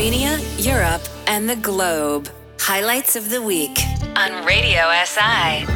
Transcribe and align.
Slovenia, 0.00 0.40
Europe, 0.64 1.02
and 1.26 1.46
the 1.46 1.56
globe. 1.56 2.30
Highlights 2.58 3.16
of 3.16 3.28
the 3.28 3.42
week 3.42 3.78
on 4.16 4.46
Radio 4.46 4.80
SI. 5.04 5.66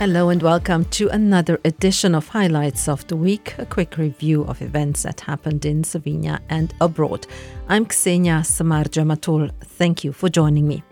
Hello 0.00 0.30
and 0.30 0.42
welcome 0.42 0.84
to 0.86 1.08
another 1.10 1.60
edition 1.64 2.16
of 2.16 2.26
Highlights 2.26 2.88
of 2.88 3.06
the 3.06 3.14
Week, 3.14 3.54
a 3.58 3.64
quick 3.64 3.96
review 3.96 4.42
of 4.42 4.60
events 4.60 5.04
that 5.04 5.20
happened 5.20 5.64
in 5.64 5.82
Slovenia 5.84 6.40
and 6.48 6.74
abroad. 6.80 7.28
I'm 7.68 7.86
Ksenia 7.86 8.42
Samarja 8.42 9.04
Matul. 9.06 9.52
Thank 9.60 10.02
you 10.02 10.12
for 10.12 10.28
joining 10.28 10.66
me. 10.66 10.82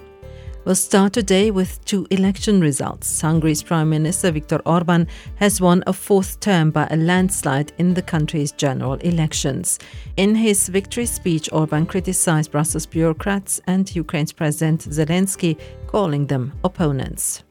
We'll 0.67 0.75
start 0.75 1.15
today 1.15 1.51
with 1.51 1.83
two 1.87 2.07
election 2.11 2.61
results. 2.61 3.23
Hungary's 3.23 3.63
Prime 3.63 3.89
Minister 3.89 4.31
Viktor 4.31 4.61
Orban 4.67 5.09
has 5.37 5.59
won 5.59 5.83
a 5.87 5.95
fourth 5.95 6.39
term 6.41 6.71
by 6.71 6.87
a 6.91 6.99
landslide 6.99 7.73
in 7.79 7.95
the 7.95 8.03
country's 8.03 8.53
general 8.53 8.95
elections. 8.97 9.79
In 10.19 10.35
his 10.35 10.69
victory 10.69 11.07
speech, 11.07 11.49
Orban 11.51 11.87
criticized 11.87 12.53
Brussels 12.53 12.85
bureaucrats 12.85 13.63
and 13.67 13.93
Ukraine's 13.97 14.33
President 14.33 14.83
Zelensky, 14.83 15.59
calling 15.87 16.27
them 16.27 16.53
opponents. 16.63 17.43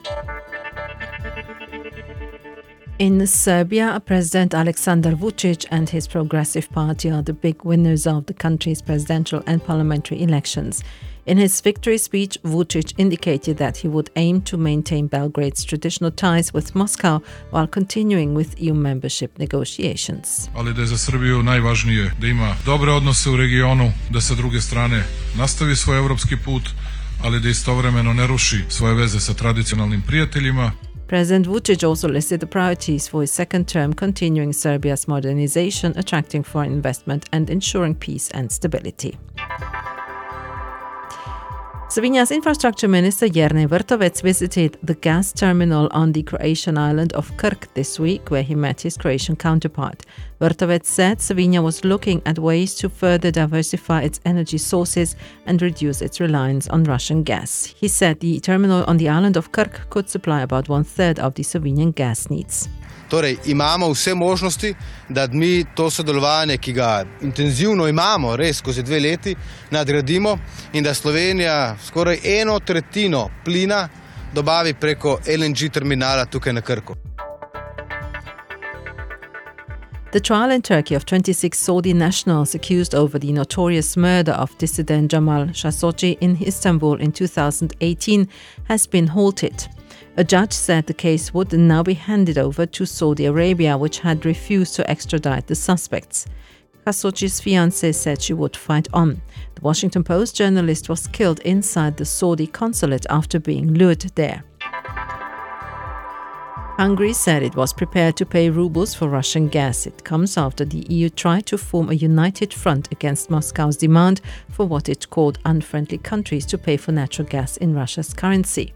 In 3.00 3.26
Serbia, 3.26 4.02
President 4.06 4.54
Alexander 4.54 5.12
Vucic 5.12 5.66
and 5.72 5.90
his 5.90 6.06
Progressive 6.06 6.70
Party 6.70 7.10
are 7.10 7.24
the 7.24 7.34
big 7.34 7.64
winners 7.64 8.06
of 8.06 8.28
the 8.28 8.34
country's 8.34 8.82
presidential 8.82 9.42
and 9.48 9.64
parliamentary 9.64 10.22
elections. 10.22 10.84
In 11.30 11.38
his 11.38 11.62
victory 11.62 12.00
speech, 12.00 12.40
Vucic 12.44 12.94
indicated 12.98 13.58
that 13.58 13.78
he 13.78 13.88
would 13.88 14.10
aim 14.16 14.42
to 14.42 14.58
maintain 14.58 15.08
Belgrade's 15.08 15.64
traditional 15.64 16.10
ties 16.10 16.54
with 16.54 16.74
Moscow 16.74 17.22
while 17.52 17.68
continuing 17.68 18.34
with 18.34 18.60
EU 18.60 18.74
membership 18.74 19.38
negotiations. 19.38 20.50
Ali 20.56 20.74
da 20.74 20.82
je 20.82 20.88
za 20.88 20.98
Srbiju 20.98 21.44
najvažnije 21.44 22.12
da 22.22 22.28
ima 22.28 22.56
dobre 22.66 22.92
odnose 22.92 23.30
u 23.30 23.38
regionu, 23.38 23.92
da 24.10 24.22
sa 24.22 24.36
druge 24.36 24.62
strane 24.62 25.04
nastavi 25.38 25.76
svoj 25.76 25.98
evropski 25.98 26.36
put, 26.46 26.64
ali 27.24 27.40
da 27.40 27.50
istovremeno 27.50 28.14
ne 28.14 28.28
ruši 28.28 28.58
svoje 28.70 28.94
veze 28.94 29.20
sa 29.20 29.34
tradicionalnim 29.34 30.02
prijateljima, 30.02 30.72
President 31.08 31.48
Vucic 31.48 31.84
also 31.84 32.08
listed 32.08 32.40
the 32.40 32.48
priorities 32.48 33.10
for 33.10 33.22
his 33.22 33.32
second 33.32 33.68
term, 33.68 33.94
continuing 33.94 34.54
Serbia's 34.54 35.08
modernization, 35.08 35.94
attracting 35.98 36.46
foreign 36.46 36.72
investment, 36.72 37.26
and 37.32 37.50
ensuring 37.50 37.96
peace 37.96 38.32
and 38.34 38.52
stability. 38.52 39.18
Slovenia's 41.90 42.30
infrastructure 42.30 42.88
minister 42.88 43.28
Jernej 43.28 43.68
Vrtovec 43.68 44.22
visited 44.22 44.78
the 44.84 44.94
gas 44.94 45.34
terminal 45.34 45.88
on 45.92 46.12
the 46.12 46.22
Croatian 46.22 46.78
island 46.78 47.14
of 47.14 47.32
Krk 47.36 47.66
this 47.74 48.00
week, 48.00 48.30
where 48.30 48.44
he 48.44 48.54
met 48.54 48.80
his 48.80 48.96
Croatian 48.96 49.36
counterpart. 49.36 50.06
Vrtovec 50.40 50.86
said 50.86 51.18
Slovenia 51.18 51.64
was 51.64 51.84
looking 51.84 52.22
at 52.28 52.38
ways 52.38 52.76
to 52.76 52.90
further 52.90 53.32
diversify 53.32 54.02
its 54.02 54.20
energy 54.24 54.60
sources 54.60 55.16
and 55.48 55.60
reduce 55.64 56.04
its 56.04 56.20
reliance 56.20 56.68
on 56.68 56.84
Russian 56.84 57.24
gas. 57.24 57.66
He 57.66 57.88
said 57.88 58.20
the 58.20 58.40
terminal 58.40 58.84
on 58.86 58.98
the 58.98 59.10
island 59.10 59.36
of 59.36 59.52
Krk 59.52 59.90
could 59.90 60.08
supply 60.08 60.42
about 60.42 60.70
one 60.70 60.84
third 60.84 61.18
of 61.18 61.34
the 61.34 61.44
Slovenian 61.44 61.96
gas 61.96 62.30
needs. 62.30 62.70
Torej, 63.10 63.38
imamo 63.46 63.90
vse 63.90 64.16
možnosti, 64.16 64.74
da 65.10 65.28
mi 65.28 65.66
to 65.76 65.90
sodelovanje, 65.90 66.58
ki 66.58 66.74
ga 66.74 67.06
intenzivno 67.22 67.88
imamo, 67.88 68.36
res 68.36 68.58
skozi 68.58 68.84
dve 68.84 69.00
leti, 69.00 69.36
nadgradimo 69.72 70.38
in 70.74 70.84
da 70.84 70.94
Slovenija 70.94 71.78
skoraj 71.88 72.20
eno 72.24 72.60
tretjino 72.60 73.30
plina 73.46 73.88
dobavi 74.34 74.74
preko 74.74 75.20
LNG 75.28 75.72
terminala 75.74 76.26
tukaj 76.26 76.54
na 76.54 76.62
Krku. 76.62 76.96
The 80.12 80.20
trial 80.20 80.52
in 80.52 80.62
Turkey 80.62 80.96
of 80.96 81.06
26 81.06 81.56
Saudi 81.56 81.94
nationals 81.94 82.56
accused 82.56 82.96
over 82.96 83.20
the 83.20 83.32
notorious 83.32 83.96
murder 83.96 84.32
of 84.32 84.58
dissident 84.58 85.12
Jamal 85.12 85.46
Khashoggi 85.54 86.18
in 86.20 86.36
Istanbul 86.48 86.96
in 87.00 87.12
2018 87.12 88.28
has 88.68 88.88
been 88.88 89.08
halted. 89.08 89.79
A 90.18 90.24
judge 90.24 90.54
said 90.54 90.88
the 90.88 90.94
case 90.94 91.34
would 91.34 91.54
now 91.54 91.84
be 91.84 91.94
handed 91.94 92.38
over 92.38 92.66
to 92.66 92.86
Saudi 92.86 93.26
Arabia, 93.26 93.78
which 93.78 94.00
had 94.00 94.26
refused 94.26 94.76
to 94.76 94.90
extradite 94.90 95.48
the 95.48 95.56
suspects. 95.56 96.26
Khashoggi's 96.86 97.40
fiancée 97.40 97.94
said 97.94 98.22
she 98.22 98.34
would 98.34 98.56
fight 98.56 98.88
on. 98.94 99.22
The 99.56 99.62
Washington 99.62 100.04
Post 100.04 100.36
journalist 100.36 100.90
was 100.90 101.08
killed 101.08 101.40
inside 101.42 101.98
the 101.98 102.06
Saudi 102.06 102.48
consulate 102.48 103.06
after 103.10 103.40
being 103.40 103.74
lured 103.74 104.02
there. 104.16 104.44
Hungary 106.80 107.12
said 107.12 107.44
it 107.44 107.58
was 107.58 107.74
prepared 107.74 108.16
to 108.16 108.26
pay 108.26 108.50
rubles 108.50 108.94
for 108.94 109.10
Russian 109.10 109.50
gas. 109.50 109.86
It 109.86 110.06
comes 110.06 110.38
after 110.38 110.64
the 110.64 110.86
EU 110.90 111.10
tried 111.10 111.46
to 111.48 111.58
form 111.58 111.90
a 111.90 111.94
united 111.94 112.54
front 112.54 112.90
against 112.90 113.30
Moscow's 113.30 113.76
demand 113.76 114.22
for 114.50 114.66
what 114.66 114.88
it 114.88 115.10
called 115.10 115.40
unfriendly 115.44 115.98
countries 115.98 116.46
to 116.46 116.58
pay 116.58 116.78
for 116.78 116.94
natural 116.94 117.28
gas 117.28 117.58
in 117.58 117.76
Russia's 117.76 118.14
currency. 118.14 118.74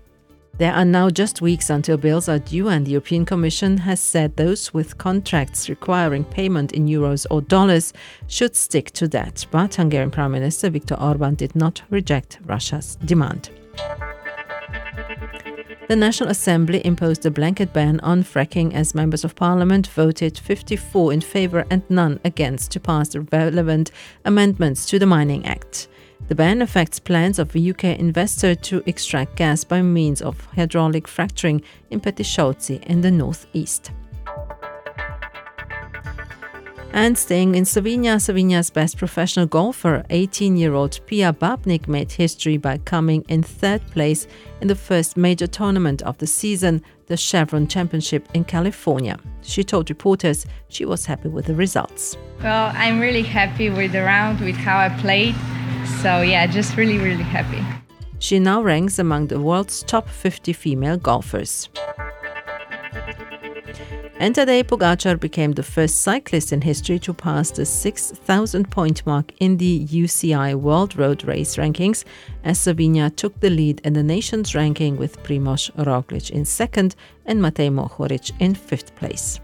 There 0.59 0.73
are 0.73 0.85
now 0.85 1.09
just 1.09 1.41
weeks 1.41 1.71
until 1.71 1.97
bills 1.97 2.29
are 2.29 2.37
due, 2.37 2.67
and 2.67 2.85
the 2.85 2.91
European 2.91 3.25
Commission 3.25 3.77
has 3.77 3.99
said 3.99 4.35
those 4.37 4.71
with 4.71 4.99
contracts 4.99 5.67
requiring 5.67 6.23
payment 6.23 6.73
in 6.73 6.85
euros 6.85 7.25
or 7.31 7.41
dollars 7.41 7.91
should 8.27 8.55
stick 8.55 8.91
to 8.91 9.07
that. 9.07 9.47
But 9.49 9.73
Hungarian 9.73 10.11
Prime 10.11 10.31
Minister 10.31 10.69
Viktor 10.69 10.95
Orban 10.95 11.33
did 11.33 11.55
not 11.55 11.81
reject 11.89 12.37
Russia's 12.45 12.97
demand. 13.03 13.49
The 15.89 15.97
National 15.97 16.29
Assembly 16.29 16.81
imposed 16.85 17.25
a 17.25 17.31
blanket 17.31 17.73
ban 17.73 17.99
on 17.99 18.23
fracking 18.23 18.73
as 18.73 18.95
members 18.95 19.25
of 19.25 19.35
parliament 19.35 19.87
voted 19.87 20.37
54 20.37 21.11
in 21.11 21.19
favour 21.19 21.65
and 21.69 21.83
none 21.89 22.21
against 22.23 22.71
to 22.71 22.79
pass 22.79 23.09
the 23.09 23.21
relevant 23.21 23.91
amendments 24.23 24.85
to 24.85 24.97
the 24.97 25.05
Mining 25.05 25.45
Act. 25.45 25.89
The 26.29 26.35
ban 26.35 26.61
affects 26.61 27.01
plans 27.01 27.37
of 27.37 27.53
a 27.53 27.69
UK 27.69 27.99
investor 27.99 28.55
to 28.55 28.81
extract 28.85 29.35
gas 29.35 29.65
by 29.65 29.81
means 29.81 30.21
of 30.21 30.45
hydraulic 30.55 31.05
fracturing 31.05 31.61
in 31.91 31.99
Petišovci 31.99 32.81
in 32.83 33.01
the 33.01 33.11
northeast. 33.11 33.91
And 36.95 37.17
staying 37.17 37.55
in 37.55 37.63
Slovenia, 37.63 38.19
Slovenia's 38.21 38.69
best 38.69 38.97
professional 38.97 39.47
golfer, 39.47 40.03
18 40.11 40.55
year 40.55 40.75
old 40.75 40.99
Pia 41.07 41.33
Babnik, 41.33 41.87
made 41.87 42.11
history 42.11 42.57
by 42.57 42.77
coming 42.77 43.25
in 43.27 43.41
third 43.41 43.81
place 43.87 44.27
in 44.61 44.67
the 44.67 44.75
first 44.75 45.17
major 45.17 45.47
tournament 45.47 46.03
of 46.03 46.19
the 46.19 46.27
season, 46.27 46.83
the 47.07 47.17
Chevron 47.17 47.67
Championship 47.67 48.27
in 48.35 48.43
California. 48.43 49.17
She 49.41 49.63
told 49.63 49.89
reporters 49.89 50.45
she 50.67 50.85
was 50.85 51.03
happy 51.07 51.29
with 51.29 51.47
the 51.47 51.55
results. 51.55 52.15
Well, 52.43 52.71
I'm 52.75 52.99
really 52.99 53.23
happy 53.23 53.71
with 53.71 53.91
the 53.91 54.03
round, 54.03 54.39
with 54.41 54.55
how 54.55 54.77
I 54.77 54.89
played. 54.89 55.33
So, 56.03 56.21
yeah, 56.21 56.45
just 56.45 56.77
really, 56.77 56.99
really 56.99 57.23
happy. 57.23 57.65
She 58.19 58.37
now 58.37 58.61
ranks 58.61 58.99
among 58.99 59.27
the 59.27 59.39
world's 59.39 59.81
top 59.81 60.07
50 60.07 60.53
female 60.53 60.97
golfers. 60.97 61.69
And 64.19 64.35
today, 64.35 64.63
Pogacar 64.63 65.19
became 65.19 65.53
the 65.53 65.63
first 65.63 66.01
cyclist 66.01 66.53
in 66.53 66.61
history 66.61 66.99
to 66.99 67.13
pass 67.13 67.51
the 67.51 67.65
6,000 67.65 68.69
point 68.69 69.05
mark 69.05 69.33
in 69.39 69.57
the 69.57 69.85
UCI 69.87 70.55
World 70.55 70.95
Road 70.95 71.23
Race 71.25 71.57
rankings, 71.57 72.05
as 72.43 72.59
Slovenia 72.59 73.13
took 73.15 73.39
the 73.39 73.49
lead 73.49 73.81
in 73.83 73.93
the 73.93 74.03
nation's 74.03 74.55
ranking 74.55 74.97
with 74.97 75.21
Primoz 75.23 75.71
Roglic 75.75 76.29
in 76.31 76.45
second 76.45 76.95
and 77.25 77.41
Matej 77.41 77.71
Mohoric 77.71 78.31
in 78.39 78.55
fifth 78.55 78.95
place. 78.95 79.39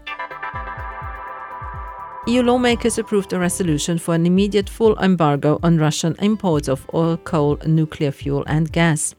EU 2.26 2.42
lawmakers 2.42 2.98
approved 2.98 3.32
a 3.32 3.38
resolution 3.38 3.98
for 3.98 4.14
an 4.14 4.24
immediate 4.24 4.68
full 4.68 4.96
embargo 4.98 5.58
on 5.62 5.78
Russian 5.78 6.14
imports 6.20 6.68
of 6.68 6.86
oil, 6.94 7.16
coal, 7.16 7.58
nuclear 7.66 8.12
fuel, 8.12 8.44
and 8.46 8.70
gas. 8.70 9.14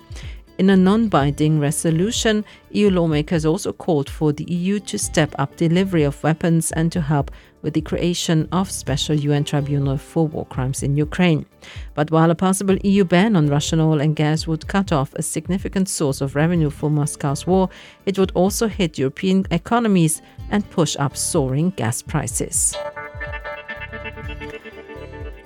In 0.61 0.69
a 0.69 0.77
non 0.77 1.07
binding 1.07 1.59
resolution, 1.59 2.45
EU 2.69 2.91
lawmakers 2.91 3.47
also 3.47 3.73
called 3.73 4.07
for 4.07 4.31
the 4.31 4.43
EU 4.43 4.79
to 4.81 4.99
step 4.99 5.33
up 5.39 5.55
delivery 5.55 6.03
of 6.03 6.21
weapons 6.21 6.71
and 6.73 6.91
to 6.91 7.01
help 7.01 7.31
with 7.63 7.73
the 7.73 7.81
creation 7.81 8.47
of 8.51 8.69
special 8.69 9.15
UN 9.15 9.43
tribunal 9.43 9.97
for 9.97 10.27
war 10.27 10.45
crimes 10.45 10.83
in 10.83 10.95
Ukraine. 10.95 11.47
But 11.95 12.11
while 12.11 12.29
a 12.29 12.35
possible 12.35 12.77
EU 12.83 13.03
ban 13.03 13.35
on 13.35 13.47
Russian 13.47 13.79
oil 13.79 13.99
and 13.99 14.15
gas 14.15 14.45
would 14.45 14.67
cut 14.67 14.91
off 14.91 15.15
a 15.15 15.23
significant 15.23 15.89
source 15.89 16.21
of 16.21 16.35
revenue 16.35 16.69
for 16.69 16.91
Moscow's 16.91 17.47
war, 17.47 17.67
it 18.05 18.19
would 18.19 18.31
also 18.35 18.67
hit 18.67 18.99
European 18.99 19.47
economies 19.49 20.21
and 20.51 20.69
push 20.69 20.95
up 20.99 21.17
soaring 21.17 21.71
gas 21.71 22.03
prices. 22.03 22.77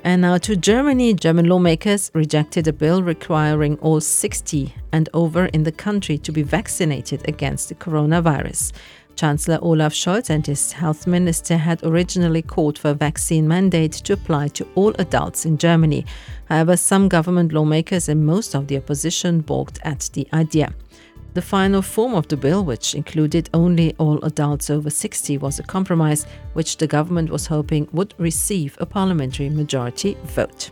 And 0.05 0.21
now 0.21 0.37
to 0.37 0.55
Germany. 0.55 1.15
German 1.15 1.49
lawmakers 1.49 2.11
rejected 2.13 2.67
a 2.67 2.73
bill 2.73 3.01
requiring 3.01 3.75
all 3.79 3.99
60 3.99 4.71
and 4.91 5.09
over 5.15 5.45
in 5.45 5.63
the 5.63 5.71
country 5.71 6.19
to 6.19 6.31
be 6.31 6.43
vaccinated 6.43 7.27
against 7.27 7.69
the 7.69 7.75
coronavirus. 7.75 8.71
Chancellor 9.15 9.57
Olaf 9.63 9.93
Scholz 9.93 10.29
and 10.29 10.45
his 10.45 10.73
health 10.73 11.07
minister 11.07 11.57
had 11.57 11.83
originally 11.83 12.43
called 12.43 12.77
for 12.77 12.91
a 12.91 12.93
vaccine 12.93 13.47
mandate 13.47 13.93
to 13.93 14.13
apply 14.13 14.49
to 14.49 14.67
all 14.75 14.93
adults 14.99 15.43
in 15.43 15.57
Germany. 15.57 16.05
However, 16.49 16.77
some 16.77 17.09
government 17.09 17.51
lawmakers 17.51 18.07
and 18.07 18.27
most 18.27 18.53
of 18.53 18.67
the 18.67 18.77
opposition 18.77 19.41
balked 19.41 19.79
at 19.83 20.11
the 20.13 20.27
idea. 20.33 20.71
The 21.35 21.41
final 21.41 21.81
form 21.81 22.13
of 22.13 22.29
the 22.29 22.37
bill, 22.37 22.63
which 22.63 22.95
included 22.95 23.49
only 23.53 23.93
all 23.97 24.23
adults 24.23 24.69
over 24.69 24.89
60, 24.89 25.37
was 25.39 25.59
a 25.59 25.63
compromise 25.63 26.25
which 26.53 26.77
the 26.77 26.87
government 26.87 27.29
was 27.29 27.47
hoping 27.47 27.89
would 27.91 28.13
receive 28.17 28.77
a 28.79 28.85
parliamentary 28.85 29.49
majority 29.49 30.15
vote. 30.23 30.71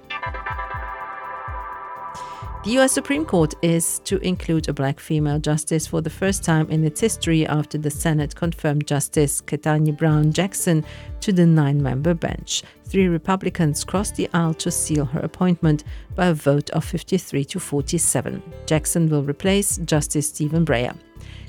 The 2.64 2.80
US 2.80 2.94
Supreme 2.94 3.26
Court 3.26 3.54
is 3.62 4.00
to 4.06 4.20
include 4.20 4.70
a 4.70 4.74
black 4.74 4.98
female 4.98 5.38
justice 5.38 5.86
for 5.86 6.00
the 6.00 6.10
first 6.10 6.46
time 6.46 6.70
in 6.70 6.86
its 6.86 7.02
history 7.02 7.46
after 7.46 7.78
the 7.78 7.92
Senate 7.92 8.34
confirmed 8.34 8.88
Justice 8.88 9.42
Ketanji 9.42 9.98
Brown 9.98 10.32
Jackson 10.32 10.86
to 11.20 11.34
the 11.34 11.46
nine 11.46 11.84
member 11.84 12.14
bench. 12.14 12.64
Three 12.86 13.10
Republicans 13.10 13.84
crossed 13.84 14.16
the 14.16 14.30
aisle 14.34 14.54
to 14.54 14.72
seal 14.72 15.04
her 15.04 15.20
appointment 15.20 15.84
by 16.16 16.28
a 16.28 16.34
vote 16.34 16.70
of 16.70 16.86
53 16.86 17.44
to 17.44 17.60
47. 17.60 18.42
Jackson 18.66 19.10
will 19.10 19.24
replace 19.24 19.76
Justice 19.80 20.30
Stephen 20.30 20.66
Breyer. 20.66 20.96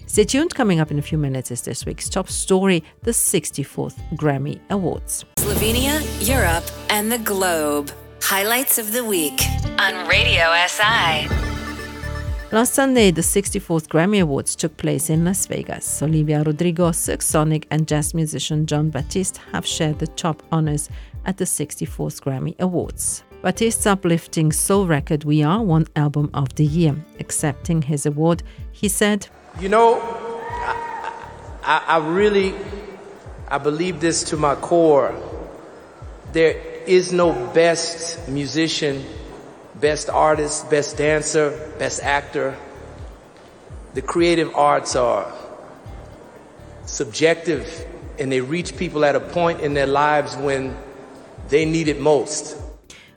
Stay 0.06 0.24
tuned, 0.24 0.52
coming 0.52 0.80
up 0.80 0.90
in 0.90 0.98
a 0.98 1.02
few 1.02 1.16
minutes 1.16 1.52
is 1.52 1.62
this 1.62 1.86
week's 1.86 2.08
top 2.08 2.28
story 2.28 2.82
the 3.04 3.12
64th 3.12 4.00
Grammy 4.16 4.58
Awards. 4.68 5.24
Slovenia, 5.36 6.00
Europe, 6.26 6.68
and 6.90 7.12
the 7.12 7.18
globe. 7.18 7.92
Highlights 8.26 8.78
of 8.78 8.94
the 8.94 9.04
week 9.04 9.38
on 9.78 10.08
Radio 10.08 10.50
SI. 10.66 11.28
Last 12.52 12.72
Sunday, 12.72 13.10
the 13.10 13.20
64th 13.20 13.86
Grammy 13.86 14.22
Awards 14.22 14.56
took 14.56 14.74
place 14.78 15.10
in 15.10 15.26
Las 15.26 15.44
Vegas. 15.44 16.02
Olivia 16.02 16.42
Rodrigo, 16.42 16.90
Silk 16.92 17.20
Sonic, 17.20 17.66
and 17.70 17.86
jazz 17.86 18.14
musician 18.14 18.64
Jon 18.64 18.88
Batiste 18.88 19.36
have 19.52 19.66
shared 19.66 19.98
the 19.98 20.06
top 20.06 20.42
honors 20.50 20.88
at 21.26 21.36
the 21.36 21.44
64th 21.44 22.22
Grammy 22.22 22.58
Awards. 22.60 23.24
Batiste's 23.42 23.86
uplifting 23.86 24.52
soul 24.52 24.86
record 24.86 25.24
We 25.24 25.42
Are 25.42 25.62
won 25.62 25.86
Album 25.94 26.30
of 26.32 26.54
the 26.54 26.64
Year. 26.64 26.96
Accepting 27.20 27.82
his 27.82 28.06
award, 28.06 28.42
he 28.72 28.88
said, 28.88 29.28
You 29.60 29.68
know, 29.68 30.00
I, 30.00 31.12
I, 31.62 31.84
I 31.88 32.08
really, 32.08 32.54
I 33.48 33.58
believe 33.58 34.00
this 34.00 34.24
to 34.30 34.38
my 34.38 34.54
core. 34.54 35.14
There 36.32 36.73
is 36.86 37.12
no 37.12 37.32
best 37.52 38.28
musician, 38.28 39.04
best 39.74 40.08
artist, 40.08 40.70
best 40.70 40.96
dancer, 40.96 41.50
best 41.78 42.02
actor. 42.02 42.56
The 43.94 44.02
creative 44.02 44.54
arts 44.54 44.96
are 44.96 45.32
subjective 46.86 47.86
and 48.18 48.30
they 48.30 48.40
reach 48.40 48.76
people 48.76 49.04
at 49.04 49.16
a 49.16 49.20
point 49.20 49.60
in 49.60 49.74
their 49.74 49.86
lives 49.86 50.36
when 50.36 50.76
they 51.48 51.64
need 51.64 51.88
it 51.88 52.00
most. 52.00 52.56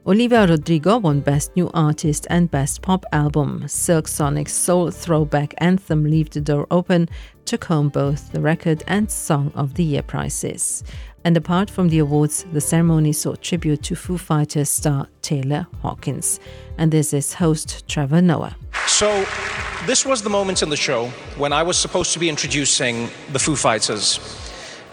Olivia 0.08 0.48
Rodrigo 0.48 1.00
won 1.00 1.20
Best 1.20 1.54
New 1.58 1.70
Artist 1.74 2.28
and 2.30 2.50
Best 2.50 2.82
Pop 2.82 3.06
Album. 3.12 3.68
Silk 3.68 4.08
Sonic's 4.08 4.54
soul 4.54 4.90
throwback 4.90 5.54
anthem 5.58 6.06
Leave 6.06 6.30
the 6.30 6.40
Door 6.40 6.66
Open 6.72 7.10
took 7.44 7.66
home 7.66 7.90
both 7.90 8.32
the 8.32 8.40
Record 8.40 8.86
and 8.88 9.12
Song 9.12 9.52
of 9.54 9.74
the 9.74 9.84
Year 9.84 10.02
prizes. 10.02 10.82
And 11.26 11.36
apart 11.36 11.70
from 11.70 11.90
the 11.90 12.00
awards, 12.00 12.46
the 12.54 12.62
ceremony 12.62 13.12
saw 13.12 13.36
tribute 13.36 13.84
to 13.84 13.96
Foo 13.96 14.18
Fighters 14.18 14.70
star 14.70 15.10
Taylor 15.22 15.68
Hawkins. 15.82 16.40
And 16.78 16.90
this 16.90 17.12
is 17.12 17.34
host 17.34 17.86
Trevor 17.90 18.22
Noah. 18.22 18.56
So, 18.86 19.26
this 19.88 20.06
was 20.06 20.22
the 20.22 20.30
moment 20.30 20.64
in 20.64 20.70
the 20.70 20.78
show 20.78 21.08
when 21.36 21.52
I 21.52 21.64
was 21.64 21.78
supposed 21.78 22.14
to 22.14 22.20
be 22.20 22.30
introducing 22.30 23.10
the 23.34 23.40
Foo 23.40 23.58
Fighters. 23.58 24.47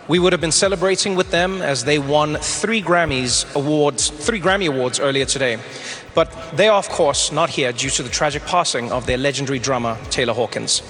We 0.06 0.18
would 0.18 0.32
have 0.32 0.40
been 0.40 0.52
celebrating 0.52 1.14
with 1.14 1.30
them 1.30 1.62
as 1.62 1.84
they 1.84 1.98
won 1.98 2.36
three 2.36 2.82
Grammys 2.82 3.46
awards, 3.54 4.10
three 4.10 4.38
Grammy 4.38 4.68
awards 4.68 5.00
earlier 5.00 5.24
today. 5.24 5.58
But 6.14 6.30
they 6.52 6.68
are, 6.68 6.76
of 6.76 6.90
course, 6.90 7.32
not 7.32 7.48
here 7.48 7.72
due 7.72 7.88
to 7.88 8.02
the 8.02 8.10
tragic 8.10 8.44
passing 8.44 8.92
of 8.92 9.06
their 9.06 9.16
legendary 9.16 9.58
drummer, 9.58 9.96
Taylor 10.10 10.34
Hawkins. 10.34 10.82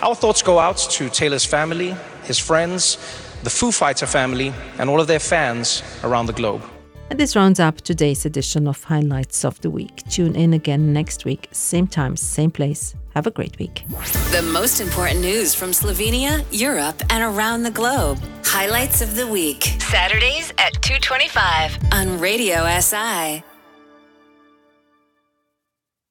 Our 0.00 0.14
thoughts 0.14 0.40
go 0.40 0.58
out 0.58 0.78
to 0.78 1.10
Taylor's 1.10 1.44
family, 1.44 1.94
his 2.24 2.38
friends, 2.38 2.96
the 3.42 3.50
Foo 3.50 3.72
Fighter 3.72 4.06
family, 4.06 4.54
and 4.78 4.88
all 4.88 5.00
of 5.02 5.06
their 5.06 5.20
fans 5.20 5.82
around 6.02 6.24
the 6.24 6.32
globe. 6.32 6.62
And 7.08 7.20
this 7.20 7.36
rounds 7.36 7.60
up 7.60 7.80
today's 7.82 8.26
edition 8.26 8.66
of 8.66 8.82
Highlights 8.82 9.44
of 9.44 9.60
the 9.60 9.70
Week. 9.70 10.02
Tune 10.10 10.34
in 10.34 10.52
again 10.52 10.92
next 10.92 11.24
week, 11.24 11.48
same 11.52 11.86
time, 11.86 12.16
same 12.16 12.50
place. 12.50 12.94
Have 13.14 13.26
a 13.26 13.30
great 13.30 13.58
week. 13.58 13.84
The 14.32 14.42
most 14.52 14.80
important 14.80 15.20
news 15.20 15.54
from 15.54 15.70
Slovenia, 15.70 16.44
Europe, 16.50 17.02
and 17.10 17.22
around 17.22 17.62
the 17.62 17.70
globe. 17.70 18.18
Highlights 18.44 19.00
of 19.02 19.16
the 19.16 19.26
week. 19.26 19.64
Saturdays 19.78 20.50
at 20.58 20.74
225 20.82 21.78
on 21.92 22.18
Radio 22.18 22.66
SI. 22.80 23.55